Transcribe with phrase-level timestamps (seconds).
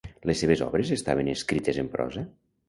[0.29, 2.25] Les seves obres estaven escrites en prosa?